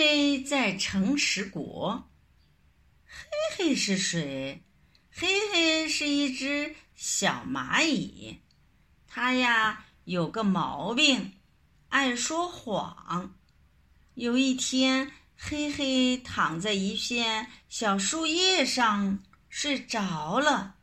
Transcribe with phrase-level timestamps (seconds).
[0.00, 2.08] 黑在诚实国。
[3.04, 4.62] 黑黑是谁？
[5.10, 8.38] 黑黑是一只小蚂蚁，
[9.06, 11.34] 它呀有个毛病，
[11.90, 13.34] 爱说谎。
[14.14, 19.18] 有一天，黑黑躺在一片小树叶上
[19.50, 20.76] 睡着了。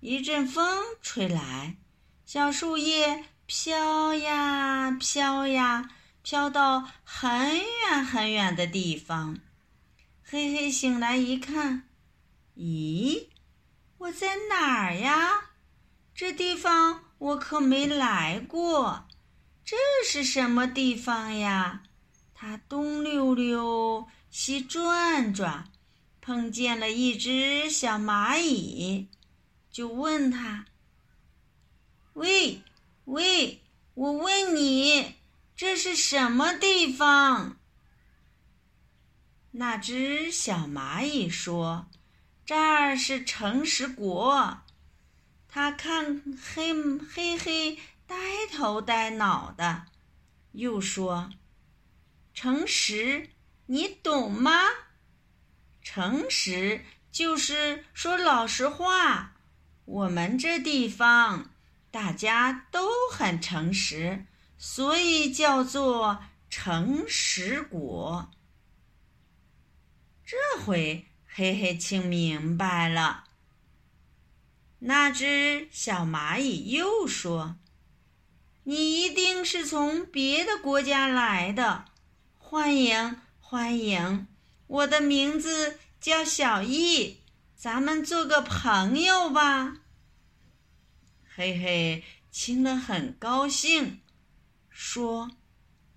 [0.00, 1.78] 一阵风吹来，
[2.26, 5.90] 小树叶飘呀飘呀，
[6.22, 9.38] 飘到很远很远的地方。
[10.22, 11.88] 黑黑醒来一看，
[12.56, 13.26] 咦，
[13.98, 15.50] 我在哪儿呀？
[16.14, 19.08] 这地方我可没来过。
[19.64, 21.82] 这是什么地方呀？
[22.34, 25.70] 他东溜溜，西转转，
[26.20, 29.08] 碰见了一只小蚂蚁，
[29.70, 30.66] 就问他
[32.14, 32.62] ：“喂，
[33.04, 33.62] 喂，
[33.94, 35.16] 我问你，
[35.60, 37.58] 这是什么地方？”
[39.52, 41.90] 那只小蚂蚁说
[42.46, 44.62] ：“这儿是诚实国。”
[45.52, 46.22] 他看
[46.54, 48.16] 黑黑黑呆
[48.50, 49.84] 头呆脑的，
[50.52, 51.30] 又说。
[52.32, 53.28] 诚实，
[53.66, 54.62] 你懂吗？
[55.82, 59.34] 诚实就是说老实话。
[59.84, 61.50] 我们这地方
[61.90, 64.24] 大家都很诚实，
[64.62, 68.30] 所以叫做诚实国。
[70.22, 73.24] 这回嘿嘿听明白了。
[74.80, 77.56] 那只小蚂蚁又说
[78.64, 81.86] ：“你一定是从别的国家来的。”
[82.36, 84.26] 欢迎欢迎，
[84.66, 87.22] 我的名字叫小易，
[87.56, 89.78] 咱们做个朋友吧。
[91.34, 94.00] 嘿嘿，听了很高兴，
[94.70, 95.30] 说：“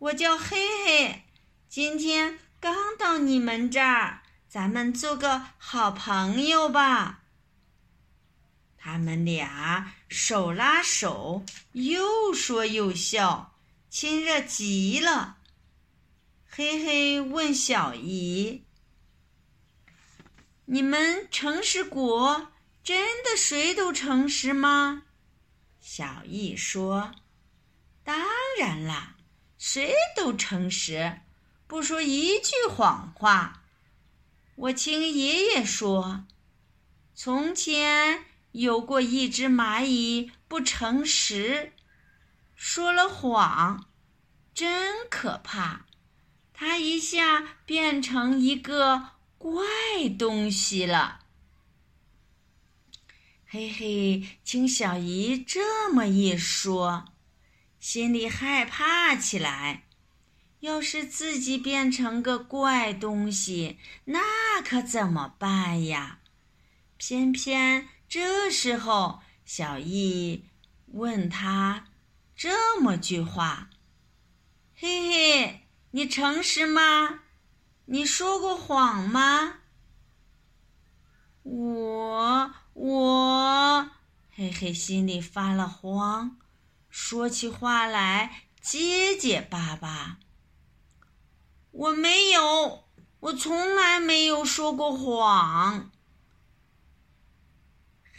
[0.00, 1.24] 我叫嘿嘿，
[1.68, 7.20] 今天刚到你们这儿，咱们做个好朋友吧。”
[8.76, 13.54] 他们俩手拉手，又说又笑，
[13.88, 15.36] 亲热极了。
[16.48, 18.64] 嘿嘿，问小姨
[20.66, 25.04] ：“你们诚实国真的谁都诚实吗？”
[25.80, 27.12] 小易说
[28.04, 28.26] ：“当
[28.58, 29.16] 然啦，
[29.58, 31.20] 谁都诚实，
[31.66, 33.62] 不说一句谎话。
[34.56, 36.24] 我听爷爷说，
[37.14, 41.72] 从前有过一只蚂蚁不诚实，
[42.54, 43.86] 说了谎，
[44.54, 45.86] 真可怕。”
[46.54, 49.64] 它一下变成一个怪
[50.16, 51.20] 东西了。
[53.46, 57.11] 嘿嘿，听小姨这么一说，
[57.82, 59.82] 心里害怕起来。
[60.60, 64.20] 要是自己变成个怪东西，那
[64.64, 66.20] 可怎么办呀？
[66.96, 70.44] 偏偏这时候，小易
[70.92, 71.88] 问他
[72.36, 73.70] 这么句话
[74.78, 75.58] ：“嘿嘿。”
[75.90, 77.24] 你诚实吗？
[77.86, 79.54] 你说过谎吗？
[81.42, 83.90] 我我
[84.30, 86.38] 嘿嘿，心里发了慌，
[86.92, 90.18] 说起话来结结巴巴。
[91.70, 92.84] 我没有，
[93.18, 95.90] 我从来没有说过谎。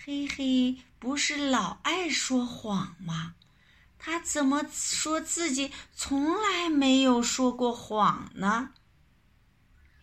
[0.04, 3.36] 嘿嘿，不是老爱说谎吗？
[4.00, 8.72] 他怎么说自己从来没有说过谎呢？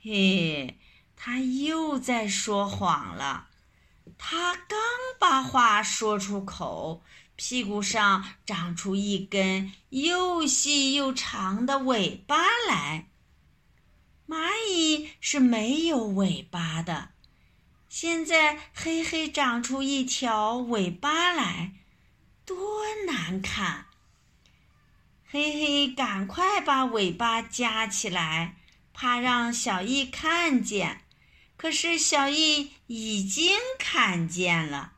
[0.00, 0.78] 嘿，
[1.16, 3.48] 他又在说谎了。
[4.16, 4.78] 他刚
[5.18, 7.02] 把话说出口，
[7.42, 12.36] 屁股上长出一根又细又长的尾巴
[12.68, 13.06] 来。
[14.28, 17.12] 蚂蚁是没有尾巴的，
[17.88, 21.72] 现在嘿嘿长出一条尾巴来，
[22.44, 22.58] 多
[23.06, 23.86] 难看！
[25.24, 28.56] 嘿嘿，赶快把尾巴夹起来，
[28.92, 31.06] 怕让小易看见。
[31.56, 34.92] 可是小易已经看见了。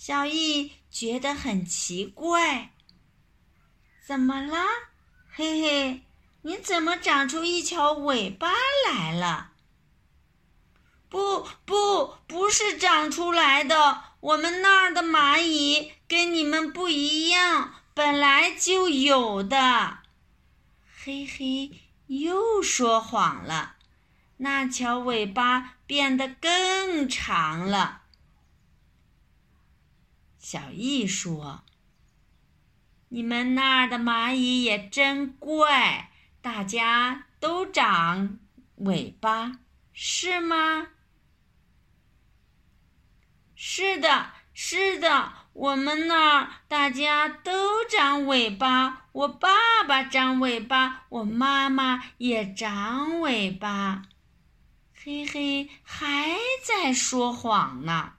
[0.00, 2.70] 小易觉得很奇怪，
[4.06, 4.64] 怎么了？
[5.28, 6.02] 嘿嘿，
[6.42, 8.52] 你怎么长出一条尾巴
[8.86, 9.50] 来了？
[11.08, 17.74] 不不，不是长出来的，我们那儿的蚂蚁跟你们不一样。
[17.92, 19.98] 本来就有的，
[21.02, 21.72] 嘿嘿，
[22.06, 23.74] 又说谎了。
[24.36, 28.02] 那条尾巴变得更长了。
[30.50, 31.62] 小易说
[33.10, 36.10] ：“你们那儿的蚂蚁也真怪，
[36.40, 38.38] 大家都长
[38.76, 39.58] 尾巴，
[39.92, 40.88] 是吗？
[43.54, 49.10] 是的，是的，我们那儿大家都长尾巴。
[49.12, 49.50] 我爸
[49.86, 54.04] 爸长尾巴，我妈妈也长尾巴。
[54.94, 58.14] 嘿嘿，还在说谎呢。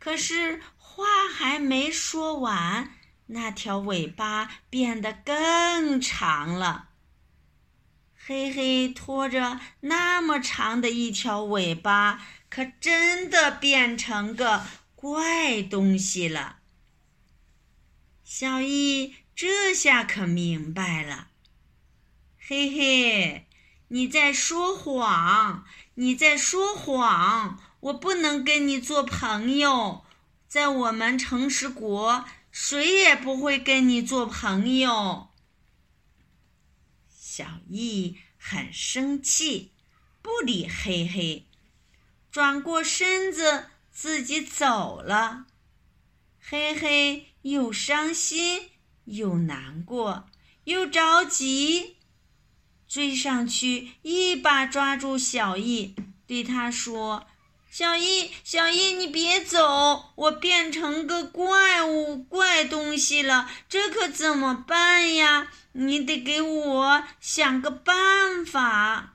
[0.00, 0.62] 可是
[0.98, 2.90] 话还没说完，
[3.26, 6.88] 那条尾巴变得更长了。
[8.16, 12.20] 嘿嘿，拖着那么长的一条尾巴。
[12.50, 14.64] 可真的变成个
[14.96, 16.56] 怪东西了。
[18.24, 21.28] 小易这下可明白了，
[22.40, 23.46] 嘿嘿，
[23.88, 30.04] 你在说谎，你在说谎，我不能跟你做朋友，
[30.48, 35.28] 在我们诚实国，谁也不会跟你做朋友。
[37.10, 39.72] 小易很生气，
[40.22, 41.46] 不理嘿嘿。
[42.30, 45.46] 转过身子，自己走了。
[46.40, 48.70] 嘿嘿，又伤心，
[49.04, 50.30] 又难过，
[50.64, 51.98] 又着急，
[52.88, 55.94] 追上去，一把抓住小易，
[56.26, 57.26] 对他说
[57.70, 65.52] ：“小易，小易，你别走，我变成个怪物、怪东西了，这可怎么办呀？
[65.72, 69.14] 你得给我想个办法。”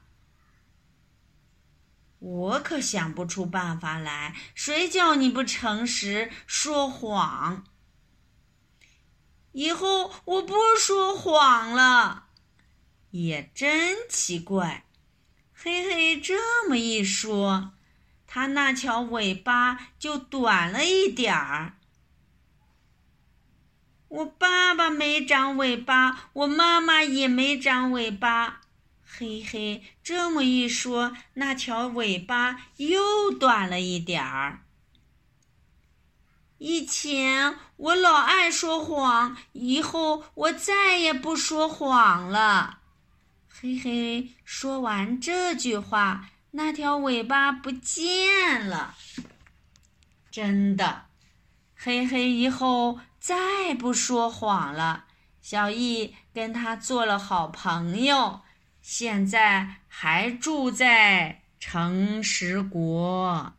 [2.20, 7.66] 我可想不出办法来，谁叫你不诚实说谎？
[9.52, 12.28] 以后我不说谎了。
[13.12, 14.86] 也真奇怪，
[15.54, 17.74] 嘿嘿，这么一说，
[18.34, 21.74] 他那条尾巴就短了一点儿。
[24.08, 28.62] 我爸爸没长尾巴，我妈妈也没长尾巴。
[29.06, 34.62] 嘿嘿，这么一说，那条尾巴又短了一点儿。
[36.58, 42.80] 以前我老爱说谎，以后我再也不说谎了。
[43.48, 48.96] 嘿嘿，说完这句话，那条尾巴不见了。
[50.30, 51.06] 真的，
[51.76, 55.06] 黑黑，以后再不说谎了。
[55.42, 58.42] 小易跟他做了好朋友。
[58.82, 63.54] 现在还住在诚实国。